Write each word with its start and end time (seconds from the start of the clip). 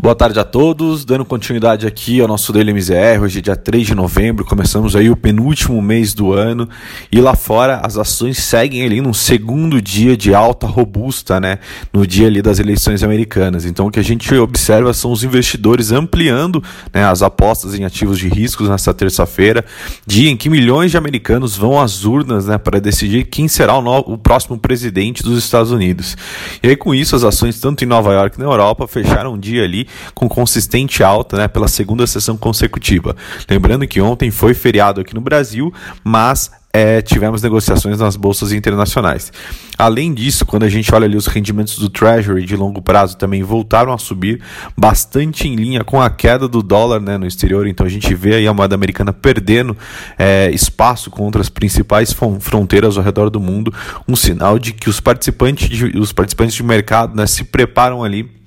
Boa 0.00 0.14
tarde 0.14 0.38
a 0.38 0.44
todos, 0.44 1.04
dando 1.04 1.24
continuidade 1.24 1.84
aqui 1.84 2.20
ao 2.20 2.28
nosso 2.28 2.52
Daily 2.52 2.70
MZR, 2.70 3.20
hoje 3.20 3.40
é 3.40 3.42
dia 3.42 3.56
3 3.56 3.84
de 3.84 3.94
novembro, 3.96 4.44
começamos 4.44 4.94
aí 4.94 5.10
o 5.10 5.16
penúltimo 5.16 5.82
mês 5.82 6.14
do 6.14 6.32
ano 6.32 6.68
e 7.10 7.20
lá 7.20 7.34
fora 7.34 7.80
as 7.82 7.98
ações 7.98 8.38
seguem 8.38 8.84
ali 8.84 9.00
num 9.00 9.12
segundo 9.12 9.82
dia 9.82 10.16
de 10.16 10.32
alta 10.32 10.68
robusta, 10.68 11.40
né, 11.40 11.58
no 11.92 12.06
dia 12.06 12.28
ali 12.28 12.40
das 12.40 12.60
eleições 12.60 13.02
americanas. 13.02 13.64
Então 13.64 13.88
o 13.88 13.90
que 13.90 13.98
a 13.98 14.04
gente 14.04 14.32
observa 14.36 14.92
são 14.92 15.10
os 15.10 15.24
investidores 15.24 15.90
ampliando, 15.90 16.62
né, 16.94 17.04
as 17.04 17.20
apostas 17.20 17.74
em 17.74 17.84
ativos 17.84 18.20
de 18.20 18.28
riscos 18.28 18.68
nessa 18.68 18.94
terça-feira, 18.94 19.64
dia 20.06 20.30
em 20.30 20.36
que 20.36 20.48
milhões 20.48 20.92
de 20.92 20.96
americanos 20.96 21.56
vão 21.56 21.76
às 21.76 22.04
urnas, 22.04 22.46
né, 22.46 22.56
para 22.56 22.78
decidir 22.78 23.24
quem 23.24 23.48
será 23.48 23.76
o, 23.76 23.98
o 24.12 24.16
próximo 24.16 24.56
presidente 24.56 25.24
dos 25.24 25.42
Estados 25.42 25.72
Unidos. 25.72 26.16
E 26.62 26.68
aí 26.68 26.76
com 26.76 26.94
isso 26.94 27.16
as 27.16 27.24
ações 27.24 27.58
tanto 27.58 27.82
em 27.82 27.86
Nova 27.88 28.12
York 28.12 28.38
na 28.38 28.44
Europa 28.44 28.86
fecharam 28.86 29.34
um 29.34 29.38
dia 29.38 29.64
ali 29.64 29.87
com 30.14 30.28
consistente 30.28 31.02
alta 31.02 31.36
né, 31.36 31.48
pela 31.48 31.68
segunda 31.68 32.06
sessão 32.06 32.36
consecutiva. 32.36 33.16
Lembrando 33.48 33.86
que 33.86 34.00
ontem 34.00 34.30
foi 34.30 34.54
feriado 34.54 35.00
aqui 35.00 35.14
no 35.14 35.20
Brasil, 35.20 35.72
mas 36.04 36.50
é, 36.72 37.00
tivemos 37.00 37.42
negociações 37.42 37.98
nas 37.98 38.14
bolsas 38.14 38.52
internacionais. 38.52 39.32
Além 39.76 40.12
disso, 40.12 40.44
quando 40.44 40.64
a 40.64 40.68
gente 40.68 40.94
olha 40.94 41.06
ali 41.06 41.16
os 41.16 41.26
rendimentos 41.26 41.78
do 41.78 41.88
Treasury 41.88 42.44
de 42.44 42.56
longo 42.56 42.82
prazo 42.82 43.16
também 43.16 43.42
voltaram 43.42 43.92
a 43.92 43.98
subir 43.98 44.40
bastante 44.76 45.48
em 45.48 45.56
linha 45.56 45.82
com 45.82 46.00
a 46.00 46.10
queda 46.10 46.46
do 46.46 46.62
dólar 46.62 47.00
né, 47.00 47.16
no 47.16 47.26
exterior. 47.26 47.66
Então 47.66 47.86
a 47.86 47.88
gente 47.88 48.14
vê 48.14 48.34
aí 48.34 48.46
a 48.46 48.52
moeda 48.52 48.74
americana 48.74 49.12
perdendo 49.12 49.76
é, 50.18 50.50
espaço 50.50 51.10
contra 51.10 51.40
as 51.40 51.48
principais 51.48 52.14
fronteiras 52.40 52.96
ao 52.96 53.02
redor 53.02 53.30
do 53.30 53.40
mundo, 53.40 53.72
um 54.06 54.14
sinal 54.14 54.58
de 54.58 54.72
que 54.72 54.90
os 54.90 55.00
participantes 55.00 55.68
de, 55.68 55.98
os 55.98 56.12
participantes 56.12 56.54
de 56.54 56.62
mercado 56.62 57.16
né, 57.16 57.26
se 57.26 57.44
preparam 57.44 58.04
ali 58.04 58.37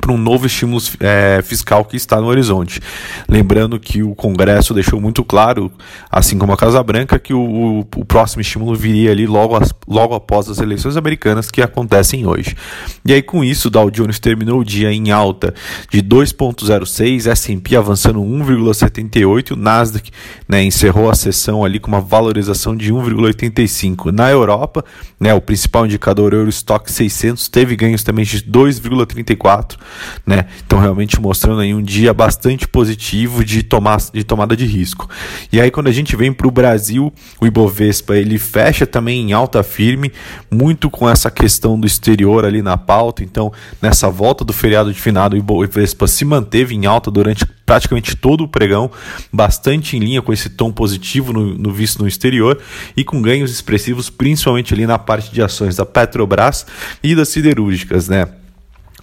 para 0.00 0.12
um 0.12 0.18
novo 0.18 0.46
estímulo 0.46 0.82
é, 0.98 1.40
fiscal 1.42 1.84
que 1.84 1.96
está 1.96 2.20
no 2.20 2.26
horizonte. 2.26 2.80
Lembrando 3.28 3.78
que 3.78 4.02
o 4.02 4.14
Congresso 4.16 4.74
deixou 4.74 5.00
muito 5.00 5.24
claro, 5.24 5.70
assim 6.10 6.36
como 6.36 6.52
a 6.52 6.56
Casa 6.56 6.82
Branca, 6.82 7.18
que 7.18 7.32
o, 7.32 7.86
o, 7.94 8.04
próximo 8.04 8.40
estímulo 8.40 8.74
viria 8.74 9.12
ali 9.12 9.26
logo, 9.26 9.54
as, 9.54 9.72
logo 9.86 10.14
após 10.14 10.48
as 10.48 10.58
eleições 10.58 10.96
americanas 10.96 11.50
que 11.50 11.62
acontecem 11.62 12.26
hoje. 12.26 12.56
E 13.04 13.12
aí, 13.12 13.22
com 13.22 13.44
isso, 13.44 13.68
o 13.68 13.70
Dow 13.70 13.88
Jones 13.90 14.18
terminou 14.18 14.60
o 14.60 14.64
dia 14.64 14.92
em 14.92 15.12
alta 15.12 15.54
de 15.88 16.02
2,06, 16.02 17.30
S&P 17.30 17.76
avançando 17.76 18.20
1,78, 18.20 19.52
o 19.52 19.56
Nasdaq 19.56 20.10
né, 20.48 20.64
encerrou 20.64 21.08
a 21.08 21.14
sessão 21.14 21.64
ali 21.64 21.78
com 21.78 21.88
uma 21.88 22.00
valorização 22.00 22.76
de 22.76 22.92
1,85. 22.92 24.10
Na 24.10 24.30
Europa, 24.30 24.84
né, 25.18 25.32
o 25.32 25.40
principal 25.40 25.86
indicador 25.86 26.32
Eurostock 26.32 26.90
600 26.90 27.48
teve 27.48 27.76
ganhos 27.76 28.02
também 28.02 28.24
de 28.24 28.42
2,34 28.42 29.75
né? 30.24 30.46
Então 30.66 30.78
realmente 30.78 31.20
mostrando 31.20 31.60
aí 31.60 31.74
um 31.74 31.82
dia 31.82 32.12
bastante 32.12 32.66
positivo 32.66 33.44
de, 33.44 33.62
tomar, 33.62 33.98
de 34.12 34.24
tomada 34.24 34.56
de 34.56 34.66
risco. 34.66 35.08
E 35.52 35.60
aí 35.60 35.70
quando 35.70 35.88
a 35.88 35.92
gente 35.92 36.16
vem 36.16 36.32
para 36.32 36.46
o 36.46 36.50
Brasil, 36.50 37.12
o 37.40 37.46
Ibovespa 37.46 38.16
ele 38.16 38.38
fecha 38.38 38.86
também 38.86 39.30
em 39.30 39.32
alta 39.32 39.62
firme, 39.62 40.12
muito 40.50 40.90
com 40.90 41.08
essa 41.08 41.30
questão 41.30 41.78
do 41.78 41.86
exterior 41.86 42.44
ali 42.44 42.62
na 42.62 42.76
pauta. 42.76 43.22
Então 43.22 43.52
nessa 43.80 44.08
volta 44.08 44.44
do 44.44 44.52
feriado 44.52 44.92
de 44.92 45.00
finado, 45.00 45.36
o 45.36 45.38
Ibovespa 45.38 46.06
se 46.06 46.24
manteve 46.24 46.74
em 46.74 46.86
alta 46.86 47.10
durante 47.10 47.44
praticamente 47.66 48.14
todo 48.14 48.44
o 48.44 48.48
pregão, 48.48 48.90
bastante 49.32 49.96
em 49.96 50.00
linha 50.00 50.22
com 50.22 50.32
esse 50.32 50.48
tom 50.48 50.70
positivo 50.70 51.32
no, 51.32 51.54
no 51.58 51.72
visto 51.72 52.00
no 52.00 52.08
exterior 52.08 52.58
e 52.96 53.02
com 53.02 53.20
ganhos 53.20 53.50
expressivos, 53.50 54.08
principalmente 54.08 54.72
ali 54.72 54.86
na 54.86 54.98
parte 54.98 55.32
de 55.32 55.42
ações 55.42 55.76
da 55.76 55.84
Petrobras 55.84 56.64
e 57.02 57.14
das 57.14 57.28
siderúrgicas, 57.28 58.08
né? 58.08 58.28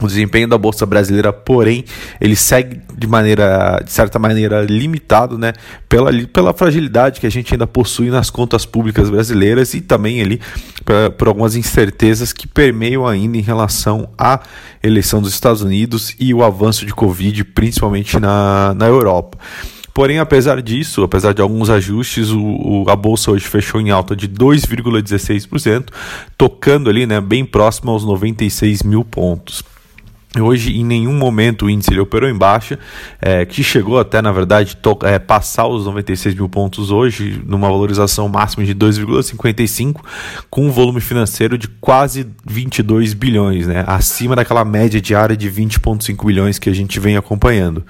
O 0.01 0.07
desempenho 0.07 0.47
da 0.47 0.57
bolsa 0.57 0.85
brasileira, 0.85 1.31
porém, 1.31 1.85
ele 2.19 2.35
segue 2.35 2.81
de 2.97 3.07
maneira, 3.07 3.79
de 3.83 3.91
certa 3.91 4.17
maneira, 4.17 4.61
limitado, 4.61 5.37
né, 5.37 5.53
pela, 5.87 6.11
pela 6.27 6.53
fragilidade 6.53 7.19
que 7.19 7.27
a 7.27 7.29
gente 7.29 7.53
ainda 7.53 7.67
possui 7.67 8.09
nas 8.09 8.29
contas 8.29 8.65
públicas 8.65 9.09
brasileiras 9.09 9.73
e 9.73 9.81
também 9.81 10.21
ali 10.21 10.41
pra, 10.83 11.11
por 11.11 11.27
algumas 11.27 11.55
incertezas 11.55 12.33
que 12.33 12.47
permeiam 12.47 13.05
ainda 13.07 13.37
em 13.37 13.41
relação 13.41 14.09
à 14.17 14.39
eleição 14.81 15.21
dos 15.21 15.33
Estados 15.33 15.61
Unidos 15.61 16.15
e 16.19 16.33
o 16.33 16.43
avanço 16.43 16.85
de 16.85 16.93
Covid, 16.93 17.43
principalmente 17.45 18.19
na, 18.19 18.73
na 18.73 18.87
Europa. 18.87 19.37
Porém, 19.93 20.17
apesar 20.17 20.59
disso, 20.59 21.03
apesar 21.03 21.33
de 21.33 21.41
alguns 21.41 21.69
ajustes, 21.69 22.31
o, 22.31 22.41
o, 22.41 22.89
a 22.89 22.95
bolsa 22.95 23.29
hoje 23.29 23.45
fechou 23.45 23.79
em 23.79 23.91
alta 23.91 24.15
de 24.15 24.27
2,16%, 24.27 25.89
tocando 26.35 26.89
ali 26.89 27.05
né, 27.05 27.21
bem 27.21 27.45
próximo 27.45 27.91
aos 27.91 28.03
96 28.03 28.81
mil 28.81 29.05
pontos. 29.05 29.63
Hoje, 30.41 30.75
em 30.75 30.83
nenhum 30.83 31.13
momento, 31.13 31.65
o 31.65 31.69
índice 31.69 31.91
ele 31.91 31.99
operou 31.99 32.27
em 32.27 32.35
baixa, 32.35 32.79
é, 33.21 33.45
que 33.45 33.63
chegou 33.63 33.99
até, 33.99 34.19
na 34.19 34.31
verdade, 34.31 34.75
é, 35.03 35.19
passar 35.19 35.67
os 35.67 35.85
96 35.85 36.33
mil 36.33 36.49
pontos 36.49 36.89
hoje, 36.89 37.39
numa 37.45 37.69
valorização 37.69 38.27
máxima 38.27 38.65
de 38.65 38.73
2,55, 38.73 40.01
com 40.49 40.65
um 40.65 40.71
volume 40.71 41.01
financeiro 41.01 41.55
de 41.55 41.67
quase 41.67 42.25
22 42.45 43.13
bilhões, 43.13 43.67
né, 43.67 43.83
acima 43.85 44.35
daquela 44.35 44.65
média 44.65 44.99
diária 44.99 45.37
de 45.37 45.51
20,5 45.51 46.25
bilhões 46.25 46.57
que 46.57 46.69
a 46.69 46.73
gente 46.73 46.99
vem 46.99 47.15
acompanhando. 47.15 47.85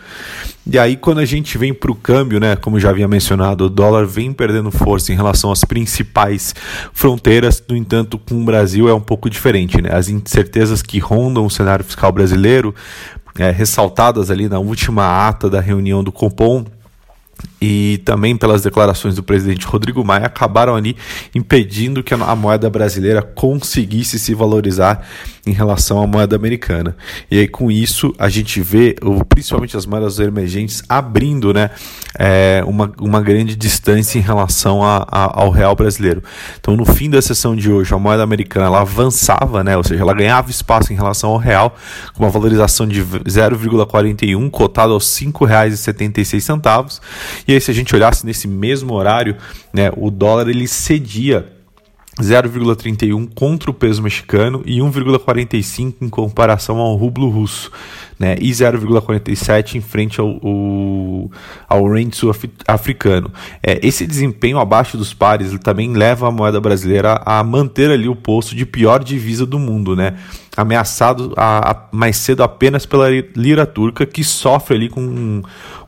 E 0.65 0.79
aí, 0.79 0.95
quando 0.95 1.19
a 1.19 1.25
gente 1.25 1.57
vem 1.57 1.73
para 1.73 1.91
o 1.91 1.95
câmbio, 1.95 2.39
né, 2.39 2.55
como 2.55 2.79
já 2.79 2.89
havia 2.89 3.07
mencionado, 3.07 3.65
o 3.65 3.69
dólar 3.69 4.05
vem 4.05 4.31
perdendo 4.31 4.71
força 4.71 5.11
em 5.11 5.15
relação 5.15 5.51
às 5.51 5.65
principais 5.65 6.55
fronteiras, 6.93 7.61
no 7.67 7.75
entanto, 7.75 8.17
com 8.17 8.41
o 8.41 8.45
Brasil 8.45 8.87
é 8.87 8.93
um 8.93 9.01
pouco 9.01 9.29
diferente. 9.29 9.81
Né? 9.81 9.89
As 9.93 10.07
incertezas 10.07 10.81
que 10.81 10.99
rondam 10.99 11.45
o 11.45 11.49
cenário 11.49 11.83
fiscal 11.83 12.13
brasileiro, 12.13 12.32
é, 13.37 13.49
ressaltadas 13.51 14.29
ali 14.29 14.47
na 14.47 14.59
última 14.59 15.27
ata 15.27 15.49
da 15.49 15.59
reunião 15.59 16.03
do 16.03 16.11
Compom, 16.11 16.65
e 17.65 17.99
também 17.99 18.35
pelas 18.35 18.61
declarações 18.61 19.15
do 19.15 19.23
presidente 19.23 19.65
Rodrigo 19.65 20.03
Maia, 20.03 20.25
acabaram 20.25 20.75
ali 20.75 20.97
impedindo 21.33 22.03
que 22.03 22.13
a 22.13 22.35
moeda 22.35 22.69
brasileira 22.69 23.21
conseguisse 23.21 24.19
se 24.19 24.33
valorizar 24.35 25.07
em 25.45 25.53
relação 25.53 26.01
à 26.01 26.07
moeda 26.07 26.35
americana. 26.35 26.95
E 27.31 27.39
aí, 27.39 27.47
com 27.47 27.71
isso, 27.71 28.13
a 28.17 28.27
gente 28.27 28.61
vê, 28.61 28.95
principalmente 29.29 29.77
as 29.77 29.85
moedas 29.85 30.19
emergentes, 30.19 30.83
abrindo 30.89 31.53
né, 31.53 31.69
é, 32.19 32.63
uma, 32.65 32.91
uma 32.99 33.21
grande 33.21 33.55
distância 33.55 34.17
em 34.17 34.21
relação 34.21 34.83
a, 34.83 35.05
a, 35.09 35.41
ao 35.41 35.49
real 35.49 35.75
brasileiro. 35.75 36.21
Então, 36.59 36.75
no 36.75 36.85
fim 36.85 37.09
da 37.09 37.21
sessão 37.21 37.55
de 37.55 37.71
hoje, 37.71 37.93
a 37.93 37.99
moeda 37.99 38.23
americana 38.23 38.65
ela 38.65 38.81
avançava, 38.81 39.63
né, 39.63 39.77
ou 39.77 39.83
seja, 39.83 40.01
ela 40.01 40.13
ganhava 40.13 40.49
espaço 40.49 40.91
em 40.91 40.95
relação 40.97 41.29
ao 41.29 41.37
real, 41.37 41.75
com 42.13 42.23
uma 42.23 42.29
valorização 42.29 42.85
de 42.85 43.01
0,41, 43.01 44.49
cotado 44.49 44.91
aos 44.93 45.17
R$ 45.17 45.27
5,76. 45.27 47.01
E 47.53 47.55
aí, 47.55 47.61
se 47.61 47.69
a 47.69 47.73
gente 47.73 47.95
olhasse 47.95 48.25
nesse 48.25 48.47
mesmo 48.47 48.95
horário, 48.95 49.37
né, 49.71 49.91
o 49.95 50.09
dólar 50.09 50.49
ele 50.49 50.67
cedia 50.67 51.53
0,31 52.19 53.29
contra 53.35 53.69
o 53.69 53.73
peso 53.73 54.01
mexicano 54.01 54.63
e 54.65 54.79
1,45 54.79 55.95
em 56.01 56.09
comparação 56.09 56.77
ao 56.77 56.95
rublo 56.95 57.29
russo, 57.29 57.71
né? 58.19 58.35
E 58.39 58.49
0,47 58.49 59.75
em 59.75 59.81
frente 59.81 60.19
ao, 60.19 60.29
ao, 60.29 61.31
ao 61.67 61.85
sul-africano. 62.11 63.31
É, 63.61 63.79
esse 63.85 64.07
desempenho 64.07 64.57
abaixo 64.57 64.97
dos 64.97 65.13
pares 65.13 65.55
também 65.59 65.93
leva 65.93 66.27
a 66.27 66.31
moeda 66.31 66.59
brasileira 66.59 67.21
a 67.23 67.43
manter 67.43 67.91
ali 67.91 68.09
o 68.09 68.15
posto 68.15 68.55
de 68.55 68.65
pior 68.65 69.03
divisa 69.03 69.45
do 69.45 69.59
mundo, 69.59 69.95
né? 69.95 70.15
Ameaçado 70.55 71.33
a, 71.35 71.71
a, 71.71 71.83
mais 71.91 72.17
cedo 72.17 72.43
apenas 72.43 72.85
pela 72.85 73.09
lira 73.35 73.65
turca, 73.65 74.05
que 74.05 74.23
sofre 74.23 74.75
ali 74.75 74.89
com 74.89 75.01
um, 75.01 75.41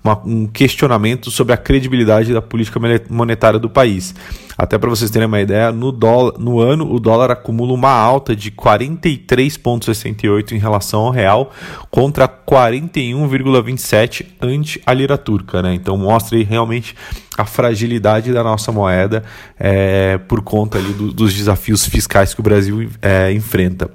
uma, 0.03 0.19
um 0.25 0.47
questionamento 0.47 1.29
sobre 1.29 1.53
a 1.53 1.57
credibilidade 1.57 2.33
da 2.33 2.41
política 2.41 2.79
monetária 3.09 3.59
do 3.59 3.69
país. 3.69 4.15
Até 4.57 4.77
para 4.77 4.89
vocês 4.89 5.11
terem 5.11 5.27
uma 5.27 5.41
ideia, 5.41 5.69
no, 5.71 5.91
dólar, 5.91 6.39
no 6.39 6.61
ano 6.61 6.89
o 6.91 6.99
dólar 6.99 7.29
acumula 7.29 7.73
uma 7.73 7.91
alta 7.91 8.35
de 8.35 8.49
43,68 8.51 10.53
em 10.53 10.57
relação 10.57 11.01
ao 11.01 11.11
real 11.11 11.51
contra 11.91 12.27
41,27 12.27 14.25
ante 14.41 14.81
a 14.85 14.93
lira 14.93 15.17
turca. 15.17 15.61
Né? 15.61 15.75
Então 15.75 15.97
mostra 15.97 16.37
aí 16.37 16.43
realmente 16.43 16.95
a 17.37 17.45
fragilidade 17.45 18.31
da 18.31 18.41
nossa 18.43 18.71
moeda 18.71 19.23
é, 19.59 20.17
por 20.19 20.41
conta 20.41 20.77
ali 20.77 20.93
do, 20.93 21.11
dos 21.11 21.33
desafios 21.33 21.85
fiscais 21.85 22.33
que 22.33 22.39
o 22.39 22.43
Brasil 22.43 22.89
é, 23.01 23.33
enfrenta. 23.33 23.91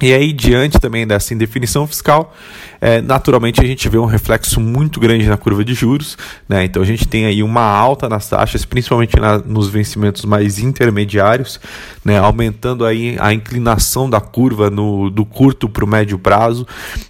E 0.00 0.12
aí, 0.12 0.32
diante 0.32 0.78
também 0.78 1.06
dessa 1.06 1.34
indefinição 1.34 1.86
fiscal, 1.86 2.34
é, 2.80 3.00
naturalmente 3.00 3.60
a 3.60 3.64
gente 3.64 3.88
vê 3.88 3.98
um 3.98 4.04
reflexo 4.04 4.60
muito 4.60 5.00
grande 5.00 5.26
na 5.26 5.36
curva 5.36 5.64
de 5.64 5.74
juros. 5.74 6.16
Né? 6.48 6.64
Então 6.64 6.82
a 6.82 6.84
gente 6.84 7.06
tem 7.06 7.26
aí 7.26 7.42
uma 7.42 7.62
alta 7.62 8.08
nas 8.08 8.28
taxas, 8.28 8.64
principalmente 8.64 9.18
na, 9.18 9.38
nos 9.38 9.68
vencimentos 9.68 10.24
mais 10.24 10.58
intermediários, 10.58 11.60
né? 12.04 12.18
aumentando 12.18 12.84
aí 12.84 13.16
a 13.18 13.32
inclinação 13.32 14.08
da 14.08 14.20
curva 14.20 14.70
no, 14.70 15.10
do 15.10 15.24
curto 15.24 15.68
para 15.68 15.84
o 15.84 15.88
médio 15.88 16.18
prazo, 16.18 16.66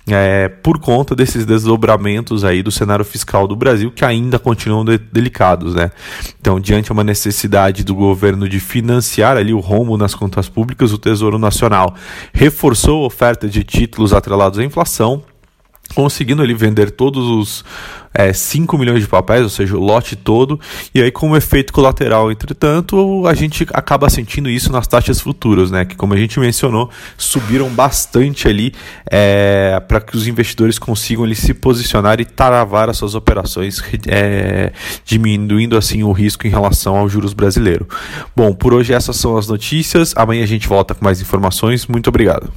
é, 0.06 0.48
por 0.48 0.78
conta 0.78 1.14
desses 1.14 1.44
desdobramentos 1.44 2.44
aí 2.44 2.62
do 2.62 2.70
cenário 2.70 3.04
fiscal 3.04 3.46
do 3.46 3.56
Brasil, 3.56 3.90
que 3.90 4.04
ainda 4.04 4.38
continuam 4.38 4.84
de, 4.84 4.98
delicados. 4.98 5.74
Né? 5.74 5.90
Então, 6.40 6.58
diante 6.58 6.92
uma 6.92 7.04
necessidade 7.04 7.84
do 7.84 7.94
governo 7.94 8.48
de 8.48 8.60
financiar 8.60 9.36
ali 9.36 9.52
o 9.52 9.60
rombo 9.60 9.96
nas 9.96 10.14
contas 10.14 10.48
públicas, 10.48 10.92
o 10.92 10.98
Tesouro 10.98 11.38
Nacional 11.38 11.94
reforçou 12.32 13.02
a 13.02 13.06
oferta 13.06 13.48
de 13.48 13.62
títulos 13.62 14.12
atrelados 14.12 14.58
à 14.58 14.64
inflação 14.64 15.22
conseguindo 15.94 16.42
ali 16.42 16.54
vender 16.54 16.90
todos 16.90 17.26
os 17.26 17.64
é, 18.12 18.32
5 18.32 18.76
milhões 18.78 19.00
de 19.00 19.08
papéis, 19.08 19.42
ou 19.42 19.48
seja, 19.48 19.76
o 19.76 19.80
lote 19.80 20.16
todo, 20.16 20.58
e 20.94 21.00
aí 21.00 21.10
como 21.10 21.36
efeito 21.36 21.72
colateral, 21.72 22.30
entretanto, 22.30 23.26
a 23.26 23.34
gente 23.34 23.66
acaba 23.72 24.08
sentindo 24.08 24.48
isso 24.48 24.72
nas 24.72 24.86
taxas 24.86 25.20
futuras, 25.20 25.70
né, 25.70 25.84
que 25.84 25.94
como 25.94 26.14
a 26.14 26.16
gente 26.16 26.38
mencionou, 26.40 26.90
subiram 27.16 27.68
bastante 27.68 28.48
ali 28.48 28.72
é, 29.10 29.80
para 29.86 30.00
que 30.00 30.16
os 30.16 30.26
investidores 30.26 30.78
consigam 30.78 31.24
ali, 31.24 31.34
se 31.34 31.54
posicionar 31.54 32.20
e 32.20 32.24
travar 32.24 32.88
as 32.90 32.96
suas 32.96 33.14
operações, 33.14 33.82
é, 34.06 34.72
diminuindo 35.04 35.76
assim 35.76 36.02
o 36.02 36.12
risco 36.12 36.46
em 36.46 36.50
relação 36.50 36.96
aos 36.96 37.12
juros 37.12 37.32
brasileiro. 37.32 37.86
Bom, 38.34 38.52
por 38.52 38.74
hoje 38.74 38.92
essas 38.92 39.16
são 39.16 39.36
as 39.36 39.46
notícias, 39.46 40.12
amanhã 40.16 40.42
a 40.42 40.46
gente 40.46 40.66
volta 40.66 40.94
com 40.94 41.04
mais 41.04 41.20
informações, 41.20 41.86
muito 41.86 42.08
obrigado. 42.08 42.52